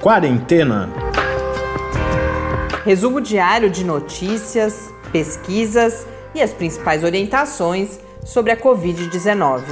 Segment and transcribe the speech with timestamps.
[0.00, 0.88] Quarentena.
[2.86, 9.62] Resumo diário de notícias, pesquisas e as principais orientações sobre a Covid-19.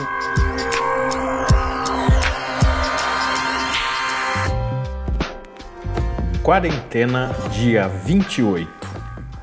[6.43, 8.71] Quarentena, dia 28.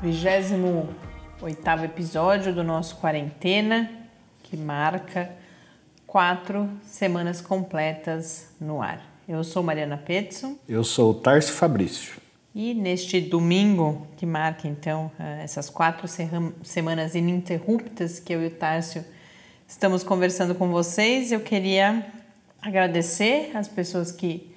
[0.00, 0.94] 28
[1.84, 3.90] episódio do nosso Quarentena,
[4.44, 5.32] que marca
[6.06, 9.15] quatro semanas completas no ar.
[9.28, 10.56] Eu sou Mariana Petson.
[10.68, 12.14] Eu sou o Tarso Fabrício.
[12.54, 16.06] E neste domingo, que marca então eh, essas quatro
[16.62, 19.04] semanas ininterruptas que eu e o Tárcio
[19.66, 22.06] estamos conversando com vocês, eu queria
[22.62, 24.48] agradecer as pessoas que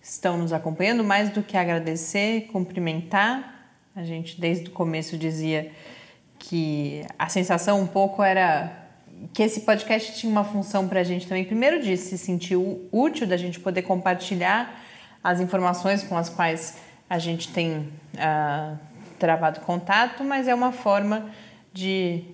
[0.00, 3.68] estão nos acompanhando, mais do que agradecer, cumprimentar.
[3.94, 5.70] A gente desde o começo dizia
[6.38, 8.83] que a sensação um pouco era
[9.32, 12.56] que esse podcast tinha uma função para a gente também, primeiro de se sentir
[12.92, 14.82] útil, da gente poder compartilhar
[15.22, 16.76] as informações com as quais
[17.08, 18.78] a gente tem uh,
[19.18, 21.30] travado contato, mas é uma forma
[21.72, 22.24] de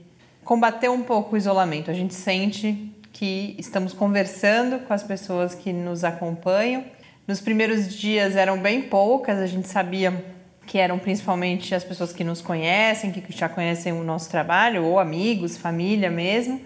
[0.45, 1.91] combater um pouco o isolamento.
[1.91, 6.85] A gente sente que estamos conversando com as pessoas que nos acompanham.
[7.27, 10.25] Nos primeiros dias eram bem poucas, a gente sabia
[10.67, 14.99] que eram principalmente as pessoas que nos conhecem, que já conhecem o nosso trabalho, ou
[14.99, 16.61] amigos, família mesmo.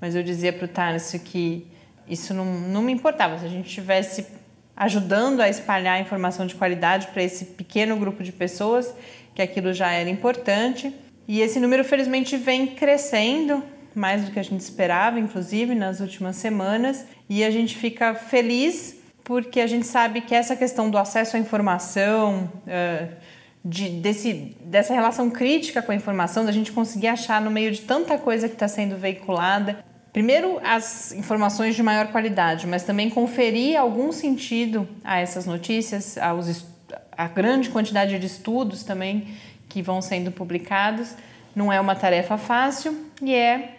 [0.00, 1.66] Mas eu dizia para o Tarso que
[2.08, 3.38] isso não, não me importava.
[3.38, 4.26] Se a gente tivesse
[4.76, 8.94] ajudando a espalhar informação de qualidade para esse pequeno grupo de pessoas,
[9.34, 10.94] que aquilo já era importante.
[11.26, 13.62] E esse número, felizmente, vem crescendo,
[13.94, 18.96] mais do que a gente esperava, inclusive nas últimas semanas, e a gente fica feliz
[19.24, 22.48] porque a gente sabe que essa questão do acesso à informação,
[23.64, 27.80] de, desse, dessa relação crítica com a informação, da gente conseguir achar no meio de
[27.80, 29.84] tanta coisa que está sendo veiculada,
[30.16, 36.64] primeiro as informações de maior qualidade, mas também conferir algum sentido a essas notícias, aos,
[37.12, 39.36] a grande quantidade de estudos também
[39.68, 41.14] que vão sendo publicados.
[41.54, 43.74] Não é uma tarefa fácil e é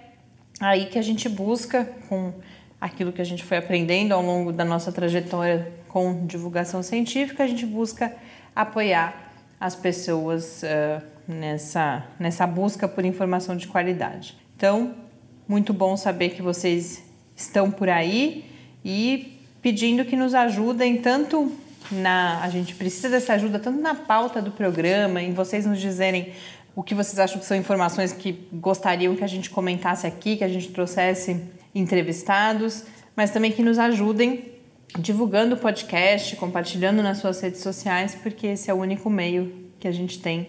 [0.59, 2.31] aí que a gente busca, com
[2.79, 7.47] aquilo que a gente foi aprendendo ao longo da nossa trajetória com divulgação científica, a
[7.47, 8.13] gente busca
[8.55, 14.37] apoiar as pessoas uh, nessa, nessa busca por informação de qualidade.
[14.55, 15.06] Então,
[15.47, 17.03] muito bom saber que vocês
[17.35, 18.45] estão por aí
[18.83, 21.51] e pedindo que nos ajudem tanto
[21.91, 26.33] na a gente precisa dessa ajuda tanto na pauta do programa, em vocês nos dizerem
[26.75, 30.43] o que vocês acham que são informações que gostariam que a gente comentasse aqui, que
[30.43, 31.41] a gente trouxesse
[31.73, 32.83] entrevistados,
[33.15, 34.51] mas também que nos ajudem
[34.99, 39.87] divulgando o podcast, compartilhando nas suas redes sociais, porque esse é o único meio que
[39.87, 40.47] a gente tem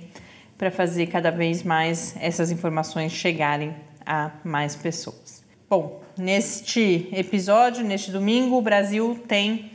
[0.57, 3.75] para fazer cada vez mais essas informações chegarem
[4.09, 5.45] a mais pessoas.
[5.69, 9.71] Bom, neste episódio, neste domingo, o Brasil tem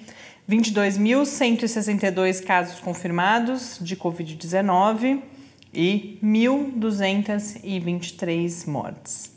[0.49, 5.21] 22.162 casos confirmados de Covid-19
[5.71, 9.31] e 1.223 mortes.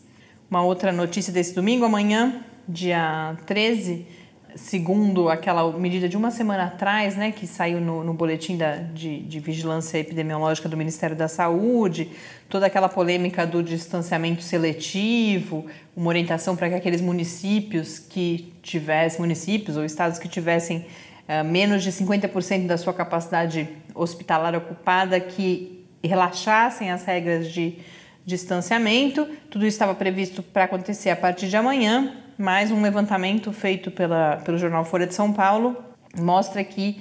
[0.51, 4.07] Uma outra notícia desse domingo, amanhã, dia 13,
[4.57, 9.21] segundo aquela medida de uma semana atrás, né, que saiu no, no boletim da, de,
[9.21, 12.11] de, vigilância epidemiológica do Ministério da Saúde,
[12.49, 19.77] toda aquela polêmica do distanciamento seletivo, uma orientação para que aqueles municípios que tivessem, municípios
[19.77, 20.87] ou estados que tivessem
[21.29, 27.79] uh, menos de 50% da sua capacidade hospitalar ocupada, que relaxassem as regras de
[28.25, 29.27] distanciamento.
[29.51, 34.37] Tudo isso estava previsto para acontecer a partir de amanhã, mas um levantamento feito pela,
[34.45, 35.77] pelo jornal Folha de São Paulo
[36.17, 37.01] mostra que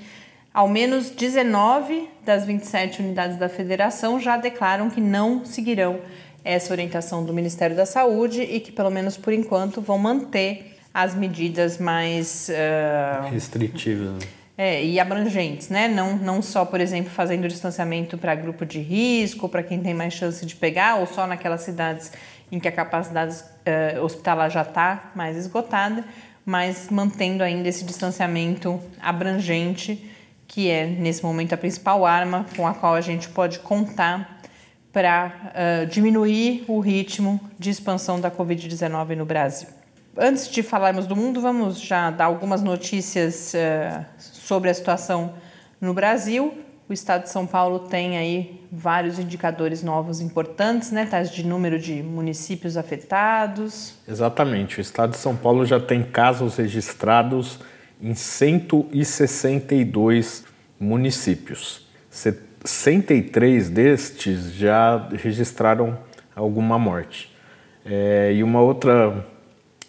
[0.54, 6.00] ao menos 19 das 27 unidades da federação já declaram que não seguirão
[6.44, 11.14] essa orientação do Ministério da Saúde e que, pelo menos por enquanto, vão manter as
[11.14, 14.14] medidas mais uh, restritivas.
[14.14, 14.20] Né?
[14.58, 15.90] É, e abrangentes, né?
[15.90, 20.14] Não, não só, por exemplo, fazendo distanciamento para grupo de risco, para quem tem mais
[20.14, 22.14] chance de pegar, ou só naquelas cidades
[22.52, 26.04] em que a capacidade uh, hospitalar já está mais esgotada,
[26.46, 30.12] mas mantendo ainda esse distanciamento abrangente,
[30.48, 34.40] que é nesse momento a principal arma com a qual a gente pode contar
[34.94, 35.52] para
[35.84, 39.68] uh, diminuir o ritmo de expansão da Covid-19 no Brasil.
[40.18, 45.34] Antes de falarmos do mundo, vamos já dar algumas notícias uh, sobre a situação
[45.82, 46.65] no Brasil.
[46.88, 51.80] O estado de São Paulo tem aí vários indicadores novos importantes, né, tais de número
[51.80, 53.96] de municípios afetados.
[54.08, 54.78] Exatamente.
[54.78, 57.60] O estado de São Paulo já tem casos registrados
[58.00, 60.46] em 162
[60.80, 61.88] municípios.
[62.12, 65.98] 63 destes já registraram
[66.36, 67.34] alguma morte.
[67.84, 69.26] É, e uma outra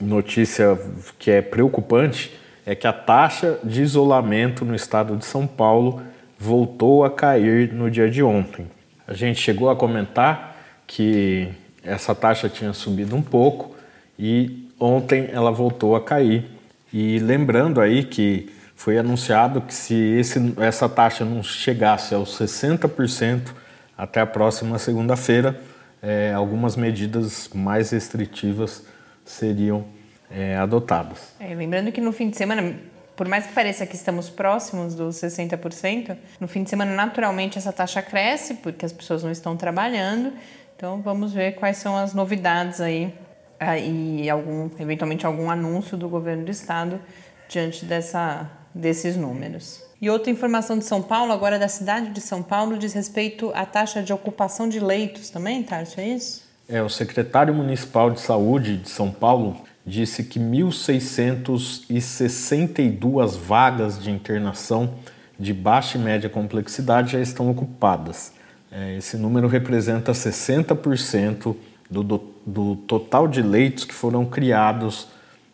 [0.01, 0.81] notícia
[1.19, 2.35] que é preocupante
[2.65, 6.01] é que a taxa de isolamento no estado de São Paulo
[6.39, 8.67] voltou a cair no dia de ontem.
[9.07, 10.57] A gente chegou a comentar
[10.87, 11.49] que
[11.83, 13.75] essa taxa tinha subido um pouco
[14.19, 16.45] e ontem ela voltou a cair.
[16.93, 23.53] E lembrando aí que foi anunciado que se esse, essa taxa não chegasse aos 60%
[23.97, 25.59] até a próxima segunda-feira,
[26.03, 28.85] é, algumas medidas mais restritivas
[29.25, 29.85] seriam
[30.31, 31.35] é, adotadas.
[31.41, 32.77] É, lembrando que no fim de semana,
[33.17, 37.73] por mais que pareça que estamos próximos dos 60%, no fim de semana naturalmente essa
[37.73, 40.33] taxa cresce porque as pessoas não estão trabalhando.
[40.77, 43.13] Então vamos ver quais são as novidades aí
[43.83, 47.01] e algum, eventualmente algum anúncio do governo do estado
[47.49, 49.83] diante dessa, desses números.
[50.01, 53.65] E outra informação de São Paulo, agora da cidade de São Paulo, diz respeito à
[53.65, 56.45] taxa de ocupação de leitos também, Tarso, é isso?
[56.69, 64.95] É, o secretário municipal de saúde de São Paulo disse que 1.662 vagas de internação
[65.39, 68.33] de baixa e média complexidade já estão ocupadas.
[68.73, 71.55] É, esse número representa 60%
[71.89, 75.07] do, do, do, total de leitos que foram criados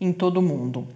[0.00, 0.86] em todo o mundo.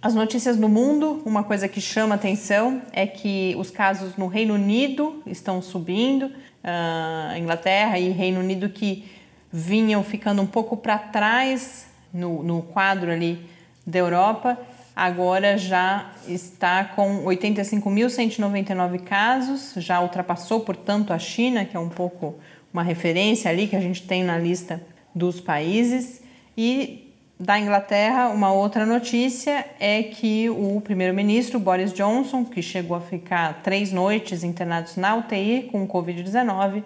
[0.00, 4.54] As notícias do mundo, uma coisa que chama atenção é que os casos no Reino
[4.54, 9.04] Unido estão subindo, uh, Inglaterra e Reino Unido que
[9.52, 13.40] vinham ficando um pouco para trás no, no quadro ali
[13.86, 14.58] da Europa,
[14.96, 22.36] agora já está com 85.199 casos, já ultrapassou, portanto, a China, que é um pouco
[22.72, 24.82] uma referência ali que a gente tem na lista
[25.14, 26.22] dos países.
[26.56, 33.00] E da Inglaterra, uma outra notícia é que o primeiro-ministro Boris Johnson, que chegou a
[33.00, 36.82] ficar três noites internados na UTI com Covid-19,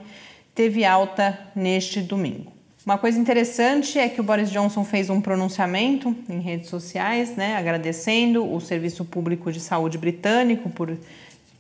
[0.52, 2.59] teve alta neste domingo.
[2.84, 7.54] Uma coisa interessante é que o Boris Johnson fez um pronunciamento em redes sociais, né,
[7.56, 10.96] agradecendo o Serviço Público de Saúde britânico por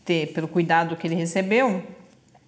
[0.02, 1.82] ter, pelo cuidado que ele recebeu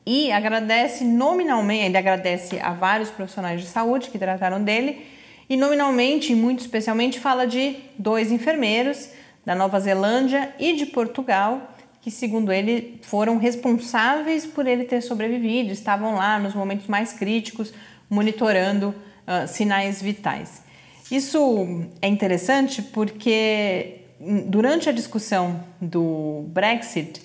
[0.07, 5.07] e agradece nominalmente, ele agradece a vários profissionais de saúde que trataram dele
[5.51, 9.11] e nominalmente, muito especialmente, fala de dois enfermeiros
[9.45, 11.61] da Nova Zelândia e de Portugal
[12.01, 17.73] que, segundo ele, foram responsáveis por ele ter sobrevivido, estavam lá nos momentos mais críticos
[18.13, 20.63] monitorando uh, sinais vitais.
[21.11, 27.23] Isso é interessante porque hum, durante a discussão do Brexit,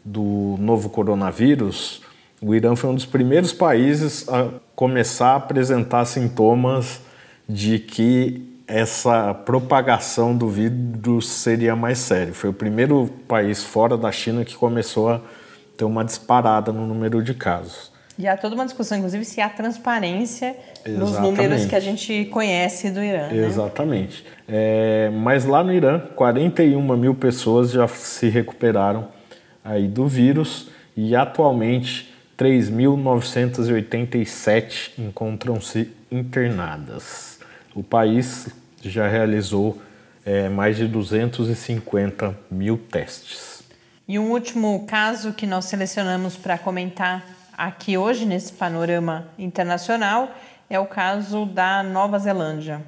[0.04, 2.02] do novo coronavírus,
[2.42, 7.08] o Irã foi um dos primeiros países a começar a apresentar sintomas
[7.50, 12.32] de que essa propagação do vírus seria mais séria.
[12.34, 15.20] Foi o primeiro país fora da China que começou a
[15.76, 17.92] ter uma disparada no número de casos.
[18.20, 21.00] E há toda uma discussão, inclusive, se há transparência Exatamente.
[21.00, 23.30] nos números que a gente conhece do Irã.
[23.30, 23.48] Né?
[23.48, 24.24] Exatamente.
[24.48, 29.08] É, mas lá no Irã, 41 mil pessoas já se recuperaram
[29.64, 37.39] aí do vírus e atualmente 3.987 encontram-se internadas.
[37.80, 38.50] O país
[38.82, 39.82] já realizou
[40.26, 43.64] é, mais de 250 mil testes.
[44.06, 47.26] E um último caso que nós selecionamos para comentar
[47.58, 50.30] aqui hoje, nesse panorama internacional,
[50.70, 52.82] é o caso da Nova Zelândia.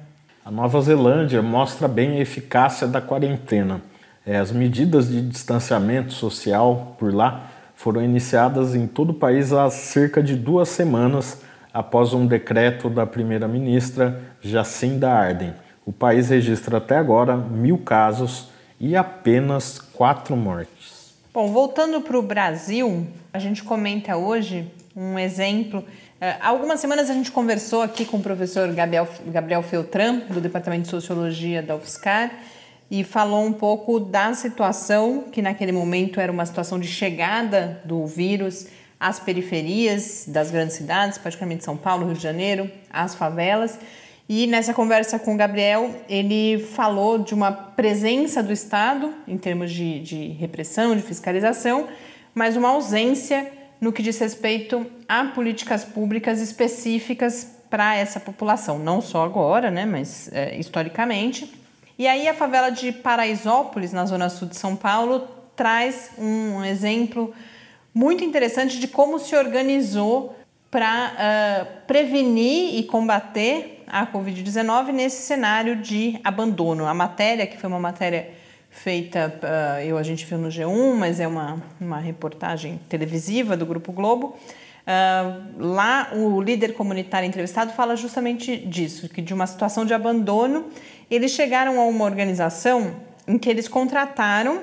[0.44, 3.80] A Nova Zelândia mostra bem a eficácia da quarentena.
[4.26, 9.70] É, as medidas de distanciamento social por lá foram iniciadas em todo o país há
[9.70, 11.40] cerca de duas semanas
[11.72, 15.54] após um decreto da primeira-ministra Jacinda Ardern.
[15.84, 18.48] O país registra até agora mil casos
[18.78, 21.14] e apenas quatro mortes.
[21.32, 25.84] Bom, voltando para o Brasil, a gente comenta hoje um exemplo.
[26.20, 30.82] Há algumas semanas a gente conversou aqui com o professor Gabriel, Gabriel Feltran, do Departamento
[30.82, 32.30] de Sociologia da UFSCar,
[32.90, 38.06] e falou um pouco da situação que naquele momento era uma situação de chegada do
[38.06, 38.66] vírus
[39.02, 43.76] às periferias das grandes cidades, particularmente São Paulo, Rio de Janeiro, às favelas.
[44.28, 49.72] E nessa conversa com o Gabriel, ele falou de uma presença do Estado em termos
[49.72, 51.88] de, de repressão, de fiscalização,
[52.32, 59.00] mas uma ausência no que diz respeito a políticas públicas específicas para essa população, não
[59.00, 61.52] só agora, né, mas é, historicamente.
[61.98, 67.34] E aí a favela de Paraisópolis, na zona sul de São Paulo, traz um exemplo
[67.94, 70.34] muito interessante de como se organizou
[70.70, 76.86] para uh, prevenir e combater a Covid-19 nesse cenário de abandono.
[76.86, 78.30] A matéria, que foi uma matéria
[78.70, 83.66] feita, uh, eu a gente viu no G1, mas é uma, uma reportagem televisiva do
[83.66, 84.34] Grupo Globo.
[84.82, 90.70] Uh, lá, o líder comunitário entrevistado fala justamente disso, que de uma situação de abandono,
[91.10, 92.96] eles chegaram a uma organização
[93.28, 94.62] em que eles contrataram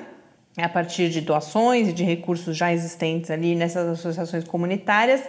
[0.62, 5.22] a partir de doações e de recursos já existentes ali nessas associações comunitárias,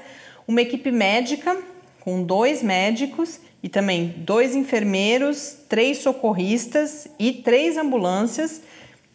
[0.48, 1.58] uma equipe médica
[2.02, 8.62] com dois médicos e também dois enfermeiros, três socorristas e três ambulâncias.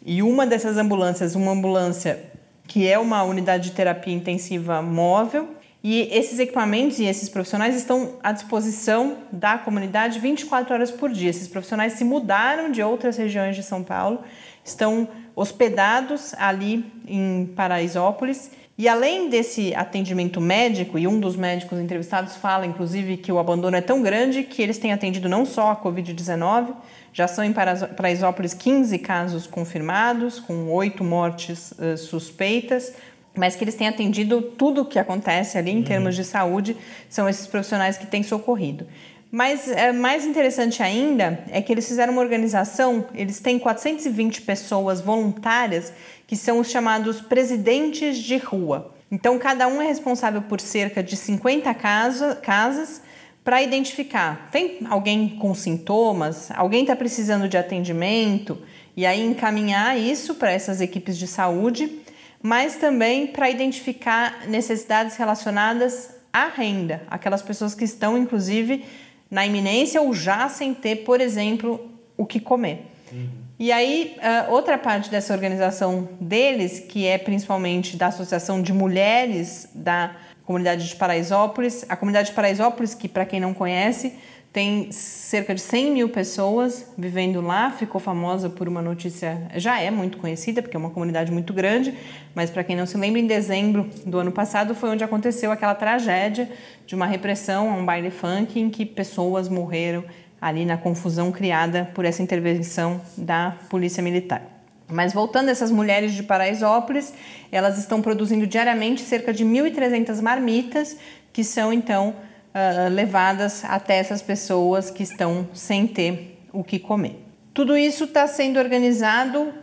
[0.05, 2.31] E uma dessas ambulâncias, uma ambulância
[2.65, 5.49] que é uma unidade de terapia intensiva móvel.
[5.83, 11.29] E esses equipamentos e esses profissionais estão à disposição da comunidade 24 horas por dia.
[11.29, 14.21] Esses profissionais se mudaram de outras regiões de São Paulo,
[14.69, 18.51] estão hospedados ali em Paraisópolis.
[18.77, 23.75] E além desse atendimento médico, e um dos médicos entrevistados fala, inclusive, que o abandono
[23.75, 26.75] é tão grande que eles têm atendido não só a Covid-19,
[27.11, 32.93] já são em Paraisópolis 15 casos confirmados, com oito mortes uh, suspeitas,
[33.35, 35.83] mas que eles têm atendido tudo o que acontece ali em uhum.
[35.83, 36.77] termos de saúde,
[37.09, 38.85] são esses profissionais que têm socorrido.
[39.31, 45.01] Mas é, mais interessante ainda é que eles fizeram uma organização, eles têm 420 pessoas
[45.01, 45.91] voluntárias
[46.25, 48.93] que são os chamados presidentes de rua.
[49.09, 53.01] Então, cada um é responsável por cerca de 50 casa, casas
[53.43, 58.61] para identificar: tem alguém com sintomas, alguém está precisando de atendimento,
[58.95, 61.99] e aí encaminhar isso para essas equipes de saúde,
[62.41, 68.83] mas também para identificar necessidades relacionadas à renda, aquelas pessoas que estão, inclusive,
[69.29, 72.87] na iminência ou já sem ter, por exemplo, o que comer.
[73.11, 73.47] Uhum.
[73.59, 79.67] E aí, uh, outra parte dessa organização deles, que é principalmente da Associação de Mulheres
[79.73, 80.15] da
[80.45, 84.13] Comunidade de Paraisópolis, a Comunidade de Paraisópolis, que para quem não conhece,
[84.57, 89.91] tem cerca de 100 mil pessoas vivendo lá, ficou famosa por uma notícia, já é
[89.91, 91.93] muito conhecida, porque é uma comunidade muito grande,
[92.33, 95.75] mas para quem não se lembra, em dezembro do ano passado foi onde aconteceu aquela
[95.75, 96.49] tragédia
[96.87, 100.03] de uma repressão a um baile funk em que pessoas morreram
[100.41, 104.41] ali na confusão criada por essa intervenção da Polícia Militar.
[104.89, 107.13] Mas voltando essas mulheres de Paraisópolis,
[107.51, 110.97] elas estão produzindo diariamente cerca de 1.300 marmitas,
[111.31, 112.15] que são então
[112.57, 117.23] uh, levadas até essas pessoas que estão sem ter o que comer.
[117.53, 119.53] Tudo isso está sendo organizado, uh,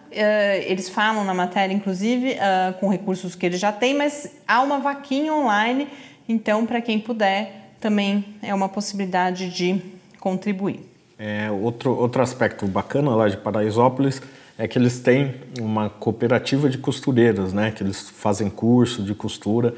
[0.65, 4.79] eles falam na matéria, inclusive, uh, com recursos que eles já têm, mas há uma
[4.79, 5.89] vaquinha online,
[6.29, 9.81] então, para quem puder, também é uma possibilidade de
[10.19, 10.81] contribuir.
[11.19, 14.21] É, outro, outro aspecto bacana lá de Paraisópolis
[14.59, 17.71] é que eles têm uma cooperativa de costureiras, né?
[17.71, 19.75] Que eles fazem curso de costura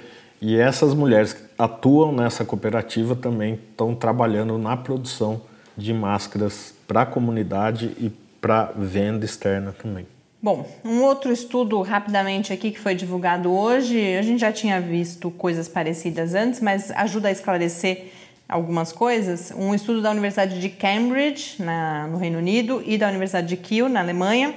[0.49, 5.43] e essas mulheres que atuam nessa cooperativa também estão trabalhando na produção
[5.77, 10.07] de máscaras para a comunidade e para venda externa também.
[10.41, 15.33] Bom, um outro estudo rapidamente aqui que foi divulgado hoje, a gente já tinha visto
[15.33, 18.13] coisas parecidas antes, mas ajuda a esclarecer
[18.49, 19.51] algumas coisas.
[19.51, 23.89] Um estudo da Universidade de Cambridge, na, no Reino Unido, e da Universidade de Kiel,
[23.89, 24.55] na Alemanha,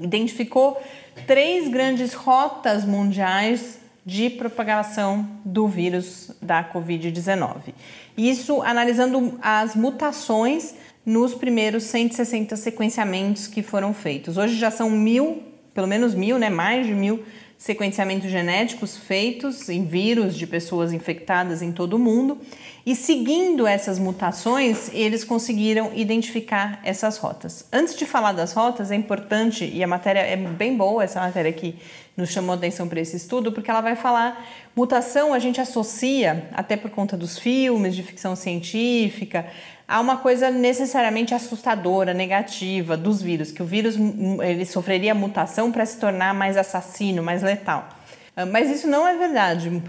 [0.00, 0.80] identificou
[1.26, 7.74] três grandes rotas mundiais de propagação do vírus da Covid-19.
[8.16, 14.36] Isso analisando as mutações nos primeiros 160 sequenciamentos que foram feitos.
[14.36, 15.42] Hoje já são mil,
[15.74, 17.24] pelo menos mil, né, mais de mil
[17.58, 22.38] sequenciamentos genéticos feitos em vírus de pessoas infectadas em todo o mundo.
[22.84, 27.66] E seguindo essas mutações, eles conseguiram identificar essas rotas.
[27.72, 31.50] Antes de falar das rotas, é importante, e a matéria é bem boa, essa matéria
[31.50, 31.74] aqui
[32.16, 36.76] nos chamou atenção para esse estudo, porque ela vai falar mutação, a gente associa, até
[36.76, 39.46] por conta dos filmes de ficção científica,
[39.88, 43.96] a uma coisa necessariamente assustadora, negativa dos vírus, que o vírus
[44.42, 47.88] ele sofreria mutação para se tornar mais assassino, mais letal.
[48.36, 49.82] Ah, mas isso não é verdade.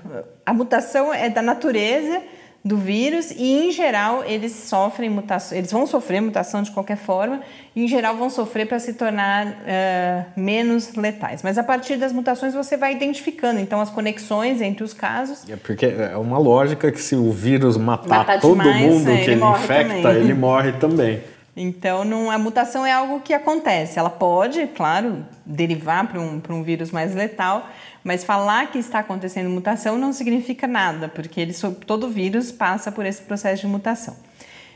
[0.45, 2.21] A mutação é da natureza
[2.67, 7.41] do vírus e em geral eles sofrem mutação, eles vão sofrer mutação de qualquer forma
[7.75, 11.41] e em geral vão sofrer para se tornar uh, menos letais.
[11.41, 15.49] Mas a partir das mutações você vai identificando então as conexões entre os casos.
[15.49, 19.17] É porque é uma lógica que se o vírus matar, matar todo demais, mundo é,
[19.17, 20.17] que ele, ele infecta, também.
[20.17, 21.21] ele morre também.
[21.59, 23.97] Então, não, a mutação é algo que acontece.
[23.97, 27.67] Ela pode, claro, derivar para um, um vírus mais letal,
[28.07, 31.53] mas falar que está acontecendo mutação não significa nada, porque ele,
[31.85, 34.15] todo vírus passa por esse processo de mutação.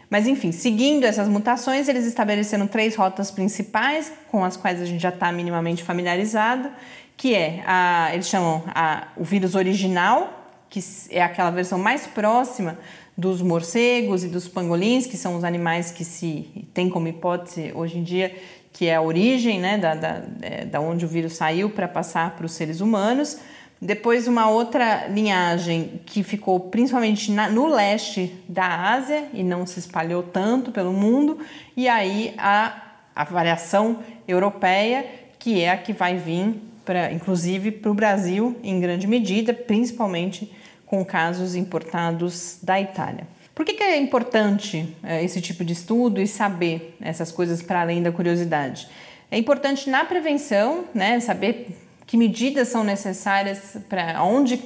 [0.10, 5.02] Mas enfim, seguindo essas mutações, eles estabeleceram três rotas principais com as quais a gente
[5.02, 6.70] já está minimamente familiarizado,
[7.16, 12.78] que é a, eles chamam a, o vírus original, que é aquela versão mais próxima
[13.18, 17.98] dos morcegos e dos pangolins, que são os animais que se tem como hipótese hoje
[17.98, 18.36] em dia
[18.74, 22.36] que é a origem né, da, da, é, da onde o vírus saiu para passar
[22.36, 23.38] para os seres humanos.
[23.82, 29.80] Depois, uma outra linhagem que ficou principalmente na, no leste da Ásia e não se
[29.80, 31.40] espalhou tanto pelo mundo,
[31.76, 32.80] e aí a,
[33.16, 35.06] a variação europeia,
[35.40, 40.52] que é a que vai vir, pra, inclusive, para o Brasil em grande medida, principalmente
[40.86, 43.26] com casos importados da Itália.
[43.54, 47.82] Por que, que é importante é, esse tipo de estudo e saber essas coisas para
[47.82, 48.88] além da curiosidade?
[49.30, 54.60] É importante na prevenção, né, saber que medidas são necessárias para onde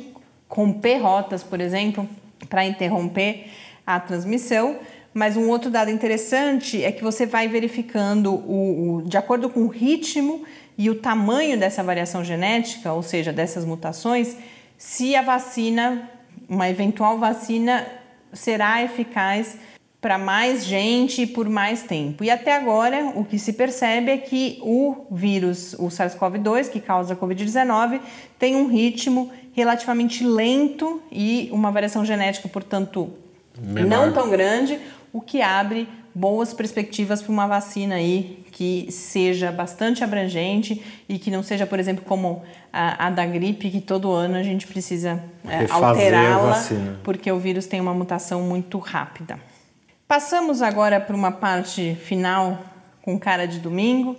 [0.50, 2.08] romper rotas, por exemplo,
[2.50, 3.48] para interromper
[3.86, 4.80] a transmissão.
[5.14, 9.62] Mas um outro dado interessante é que você vai verificando, o, o, de acordo com
[9.62, 10.44] o ritmo
[10.78, 14.36] e o tamanho dessa variação genética, ou seja, dessas mutações,
[14.78, 16.10] se a vacina,
[16.50, 17.88] uma eventual vacina,
[18.36, 19.58] será eficaz
[20.06, 22.24] para mais gente e por mais tempo.
[22.24, 27.16] E até agora, o que se percebe é que o vírus, o SARS-CoV-2, que causa
[27.16, 28.00] a Covid-19,
[28.38, 33.14] tem um ritmo relativamente lento e uma variação genética, portanto,
[33.58, 33.88] Menor.
[33.90, 34.80] não tão grande,
[35.12, 41.30] o que abre boas perspectivas para uma vacina aí que seja bastante abrangente e que
[41.30, 42.42] não seja, por exemplo, como
[42.72, 46.64] a, a da gripe, que todo ano a gente precisa é, alterá-la,
[47.04, 49.38] porque o vírus tem uma mutação muito rápida.
[50.08, 52.58] Passamos agora para uma parte final
[53.02, 54.12] com cara de domingo.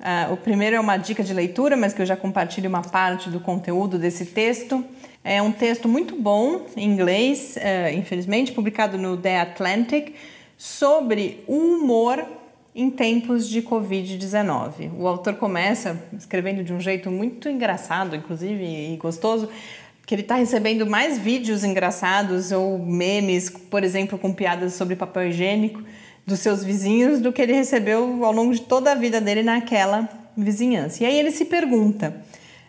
[0.00, 3.30] Uh, o primeiro é uma dica de leitura, mas que eu já compartilho uma parte
[3.30, 4.84] do conteúdo desse texto.
[5.24, 10.14] É um texto muito bom em inglês, uh, infelizmente, publicado no The Atlantic,
[10.58, 12.37] sobre o humor
[12.78, 14.92] em tempos de Covid-19.
[14.96, 19.48] O autor começa escrevendo de um jeito muito engraçado, inclusive, e gostoso,
[20.06, 25.30] que ele está recebendo mais vídeos engraçados ou memes, por exemplo, com piadas sobre papel
[25.30, 25.82] higiênico
[26.24, 30.08] dos seus vizinhos, do que ele recebeu ao longo de toda a vida dele naquela
[30.36, 31.02] vizinhança.
[31.02, 32.14] E aí ele se pergunta.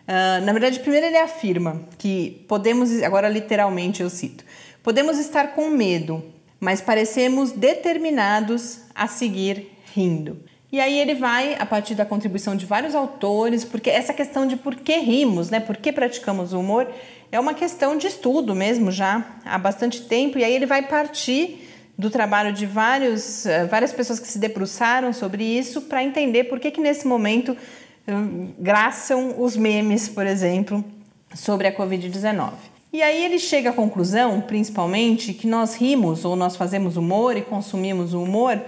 [0.08, 4.44] Uh, na verdade, primeiro ele afirma que podemos, agora literalmente eu cito,
[4.82, 6.24] podemos estar com medo,
[6.58, 10.38] mas parecemos determinados a seguir rindo.
[10.72, 14.56] E aí ele vai, a partir da contribuição de vários autores, porque essa questão de
[14.56, 16.86] por que rimos, né, por que praticamos o humor,
[17.32, 21.66] é uma questão de estudo mesmo já há bastante tempo, e aí ele vai partir
[21.98, 26.58] do trabalho de vários, eh, várias pessoas que se debruçaram sobre isso para entender por
[26.58, 27.56] que, que nesse momento
[28.08, 30.84] hum, graçam os memes, por exemplo,
[31.34, 32.52] sobre a Covid-19.
[32.92, 37.42] E aí ele chega à conclusão, principalmente, que nós rimos ou nós fazemos humor e
[37.42, 38.60] consumimos o humor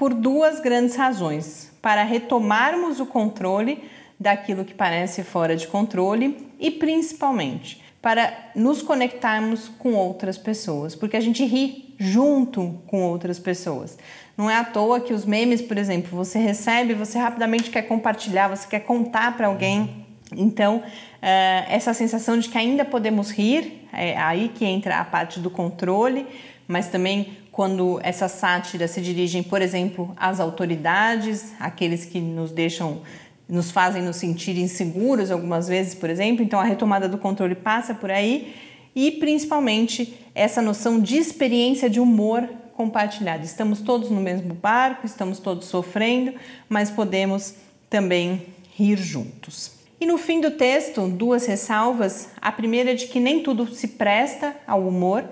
[0.00, 3.84] por duas grandes razões: para retomarmos o controle
[4.18, 11.18] daquilo que parece fora de controle e principalmente para nos conectarmos com outras pessoas, porque
[11.18, 13.98] a gente ri junto com outras pessoas.
[14.38, 18.48] Não é à toa que os memes, por exemplo, você recebe, você rapidamente quer compartilhar,
[18.48, 20.06] você quer contar para alguém.
[20.34, 20.82] Então,
[21.20, 25.50] eh, essa sensação de que ainda podemos rir, é aí que entra a parte do
[25.50, 26.26] controle,
[26.66, 33.02] mas também quando essas sátiras se dirigem, por exemplo, às autoridades, aqueles que nos deixam,
[33.46, 36.42] nos fazem nos sentir inseguros algumas vezes, por exemplo.
[36.42, 38.54] Então a retomada do controle passa por aí
[38.96, 43.44] e principalmente essa noção de experiência de humor compartilhado.
[43.44, 46.32] Estamos todos no mesmo barco, estamos todos sofrendo,
[46.66, 47.56] mas podemos
[47.90, 48.40] também
[48.74, 49.72] rir juntos.
[50.00, 52.30] E no fim do texto, duas ressalvas.
[52.40, 55.28] A primeira é de que nem tudo se presta ao humor,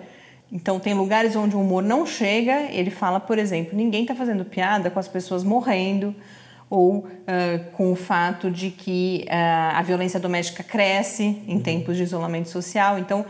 [0.50, 2.68] então, tem lugares onde o humor não chega.
[2.70, 6.14] Ele fala, por exemplo, ninguém está fazendo piada com as pessoas morrendo
[6.70, 7.06] ou uh,
[7.72, 12.98] com o fato de que uh, a violência doméstica cresce em tempos de isolamento social.
[12.98, 13.26] Então,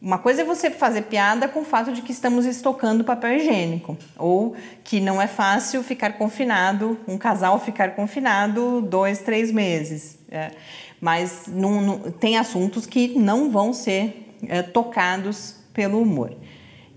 [0.00, 3.98] uma coisa é você fazer piada com o fato de que estamos estocando papel higiênico,
[4.16, 10.18] ou que não é fácil ficar confinado, um casal ficar confinado dois, três meses.
[10.30, 10.52] É.
[10.98, 16.34] Mas não, não, tem assuntos que não vão ser é, tocados pelo humor.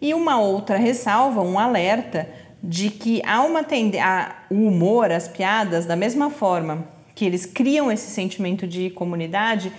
[0.04, 2.28] E uma outra ressalva, um alerta
[2.62, 6.86] de que há uma tendência, o humor, as piadas, da mesma forma
[7.16, 9.72] que eles criam esse sentimento de comunidade,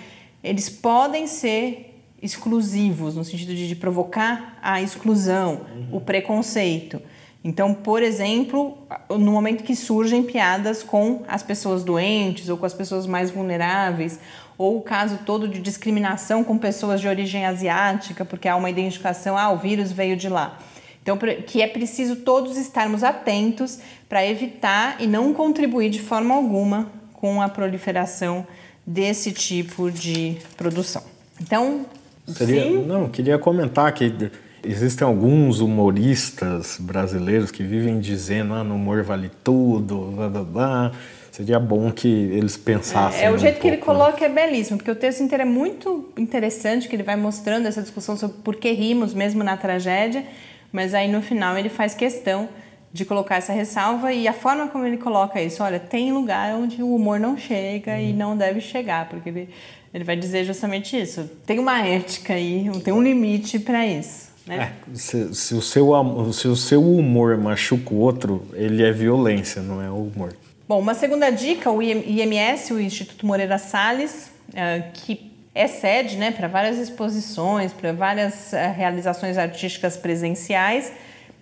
[0.43, 5.97] eles podem ser exclusivos, no sentido de, de provocar a exclusão, uhum.
[5.97, 6.99] o preconceito.
[7.43, 12.73] Então, por exemplo, no momento que surgem piadas com as pessoas doentes ou com as
[12.73, 14.19] pessoas mais vulneráveis,
[14.57, 19.37] ou o caso todo de discriminação com pessoas de origem asiática, porque há uma identificação,
[19.37, 20.59] ah, o vírus veio de lá.
[21.01, 26.91] Então, que é preciso todos estarmos atentos para evitar e não contribuir de forma alguma
[27.13, 28.45] com a proliferação
[28.85, 31.03] desse tipo de produção.
[31.39, 31.85] Então,
[32.27, 32.85] Seria, sim?
[32.85, 34.31] não, queria comentar que
[34.63, 40.91] existem alguns humoristas brasileiros que vivem dizendo, ah, no humor vale tudo, blá blá blá.
[41.35, 43.19] Seria bom que eles pensassem.
[43.19, 43.99] É, é o jeito um que ele pouco, né?
[43.99, 47.81] coloca é belíssimo, porque o texto inteiro é muito interessante, que ele vai mostrando essa
[47.81, 50.23] discussão sobre por que rimos mesmo na tragédia,
[50.71, 52.47] mas aí no final ele faz questão
[52.93, 56.81] de colocar essa ressalva e a forma como ele coloca isso, olha, tem lugar onde
[56.81, 59.49] o humor não chega e não deve chegar, porque ele,
[59.93, 61.29] ele vai dizer justamente isso.
[61.45, 64.29] Tem uma ética aí, tem um limite para isso.
[64.47, 64.71] Né?
[64.71, 65.91] É, se, se, o seu,
[66.31, 70.33] se o seu humor machuca o outro, ele é violência, não é o humor.
[70.67, 76.31] Bom, uma segunda dica, o IMS, o Instituto Moreira Salles, eh, que é sede né,
[76.31, 80.91] para várias exposições, para várias eh, realizações artísticas presenciais,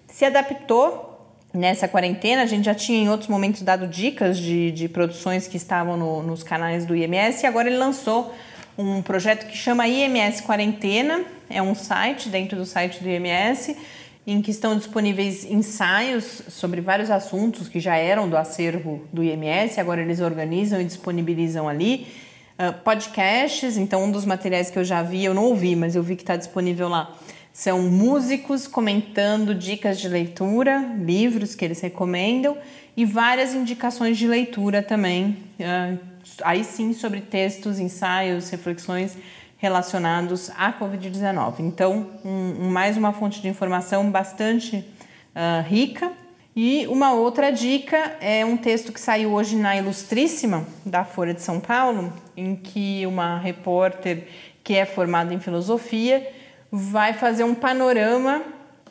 [0.08, 1.10] se adaptou
[1.54, 2.42] nessa quarentena.
[2.44, 6.22] A gente já tinha em outros momentos dado dicas de, de produções que estavam no-
[6.22, 8.34] nos canais do IMS e agora ele lançou
[8.78, 13.78] um projeto que chama IMS Quarentena, é um site dentro do site do IMS
[14.26, 19.80] em que estão disponíveis ensaios sobre vários assuntos que já eram do acervo do IMS,
[19.80, 22.08] agora eles organizam e disponibilizam ali.
[22.54, 26.04] Uh, podcasts, então um dos materiais que eu já vi, eu não ouvi, mas eu
[26.04, 27.14] vi que está disponível lá,
[27.52, 32.58] são músicos comentando dicas de leitura, livros que eles recomendam
[32.96, 36.00] e várias indicações de leitura também, uh,
[36.44, 39.18] aí sim sobre textos, ensaios, reflexões
[39.64, 41.60] relacionados à Covid-19.
[41.60, 44.86] Então, um, mais uma fonte de informação bastante
[45.34, 46.12] uh, rica.
[46.54, 51.42] E uma outra dica é um texto que saiu hoje na Ilustríssima, da Folha de
[51.42, 54.28] São Paulo, em que uma repórter
[54.66, 56.30] que é formada em filosofia
[56.70, 58.42] vai fazer um panorama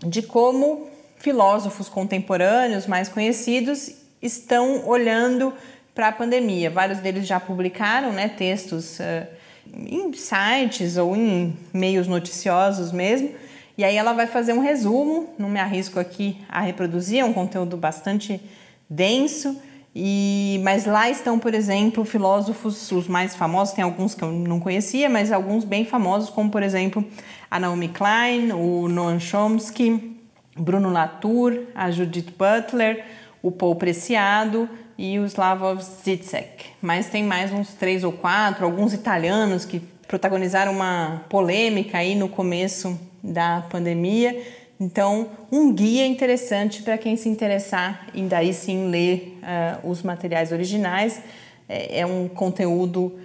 [0.02, 3.90] de como filósofos contemporâneos mais conhecidos
[4.22, 5.52] estão olhando
[5.94, 6.70] para a pandemia.
[6.70, 9.41] Vários deles já publicaram né, textos uh,
[9.74, 13.30] em sites ou em meios noticiosos mesmo.
[13.76, 17.32] E aí ela vai fazer um resumo, não me arrisco aqui a reproduzir, é um
[17.32, 18.40] conteúdo bastante
[18.88, 19.60] denso.
[19.94, 24.58] E, mas lá estão, por exemplo, filósofos, os mais famosos, tem alguns que eu não
[24.58, 27.04] conhecia, mas alguns bem famosos, como por exemplo
[27.50, 30.16] a Naomi Klein, o Noam Chomsky,
[30.56, 33.04] Bruno Latour, a Judith Butler,
[33.42, 36.66] o Paul Preciado e o Slavoj Zizek.
[36.80, 42.28] Mas tem mais uns três ou quatro, alguns italianos que protagonizaram uma polêmica aí no
[42.28, 44.42] começo da pandemia.
[44.78, 50.52] Então, um guia interessante para quem se interessar em daí sim ler uh, os materiais
[50.52, 51.22] originais.
[51.68, 53.18] É, é um conteúdo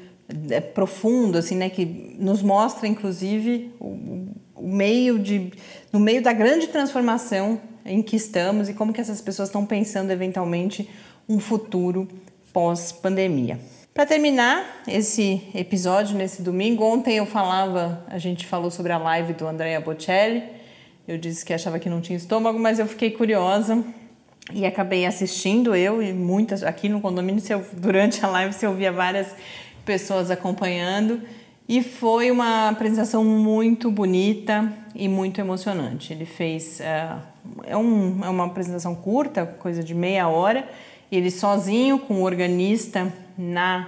[0.50, 5.52] é, profundo, assim, né, que nos mostra, inclusive, o, o meio de,
[5.92, 10.12] no meio da grande transformação em que estamos e como que essas pessoas estão pensando
[10.12, 10.90] eventualmente
[11.28, 12.08] um futuro
[12.54, 13.60] pós-pandemia.
[13.94, 19.34] Para terminar esse episódio nesse domingo, ontem eu falava, a gente falou sobre a live
[19.34, 20.44] do Andrea Bocelli.
[21.08, 23.84] Eu disse que achava que não tinha estômago, mas eu fiquei curiosa
[24.54, 27.42] e acabei assistindo eu e muitas aqui no condomínio
[27.74, 29.34] durante a live você ouvia várias
[29.86, 31.22] pessoas acompanhando
[31.68, 36.14] e foi uma apresentação muito bonita e muito emocionante.
[36.14, 37.22] Ele fez uh,
[37.66, 40.68] é, um, é uma apresentação curta, coisa de meia hora.
[41.12, 43.88] Ele sozinho com o organista na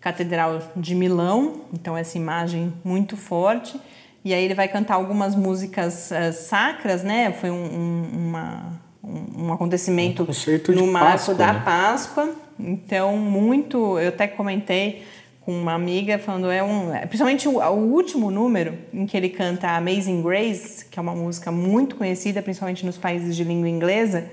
[0.00, 3.80] Catedral de Milão, então essa imagem muito forte.
[4.24, 7.32] E aí ele vai cantar algumas músicas uh, sacras, né?
[7.32, 11.62] Foi um, um, uma, um, um acontecimento um no marco Páscoa, da né?
[11.64, 12.34] Páscoa.
[12.58, 13.98] Então, muito.
[13.98, 15.04] Eu até comentei
[15.44, 19.70] com uma amiga falando é um principalmente o, o, último número em que ele canta
[19.70, 24.30] Amazing Grace que é uma música muito conhecida principalmente nos países de língua inglesa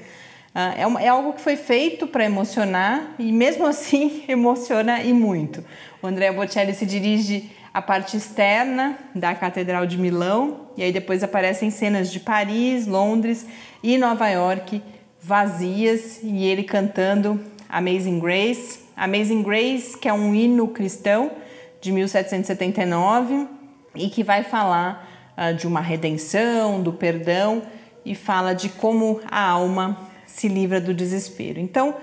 [0.78, 5.63] é, uma, é, algo que foi feito para emocionar e mesmo assim emociona e muito.
[6.02, 11.24] O Andrea Bocelli se dirige à parte externa da Catedral de Milão e aí depois
[11.24, 13.45] aparecem cenas de Paris Londres
[13.84, 14.82] e Nova York
[15.22, 18.80] vazias e ele cantando Amazing Grace.
[18.95, 21.32] Amazing Grace, que é um hino cristão
[21.80, 23.48] de 1779
[23.95, 27.62] e que vai falar uh, de uma redenção, do perdão
[28.06, 31.59] e fala de como a alma se livra do desespero.
[31.59, 31.95] Então,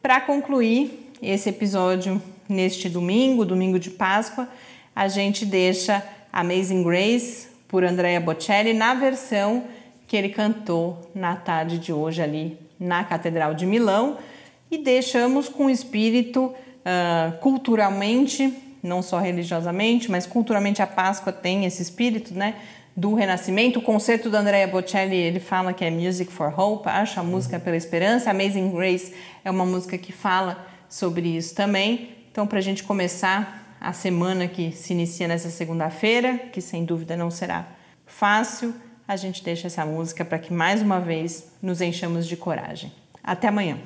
[0.00, 4.48] para concluir esse episódio neste domingo, domingo de Páscoa,
[4.94, 9.64] a gente deixa Amazing Grace por Andrea Bocelli na versão
[10.06, 14.18] que ele cantou na tarde de hoje ali na Catedral de Milão
[14.70, 21.64] e deixamos com o espírito uh, culturalmente, não só religiosamente, mas culturalmente a Páscoa tem
[21.64, 22.56] esse espírito, né?
[22.96, 23.80] Do renascimento.
[23.80, 27.58] O concerto da Andrea Bocelli, ele fala que é Music for Hope, acha a música
[27.58, 28.30] pela esperança.
[28.30, 32.10] Amazing Grace é uma música que fala sobre isso também.
[32.30, 37.16] Então, para a gente começar a semana que se inicia nessa segunda-feira, que sem dúvida
[37.16, 37.66] não será
[38.06, 38.74] fácil,
[39.06, 42.92] a gente deixa essa música para que mais uma vez nos enchamos de coragem.
[43.22, 43.78] Até amanhã.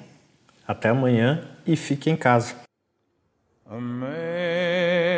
[0.67, 2.55] Até amanhã e fique em casa.
[3.67, 5.18] Amazing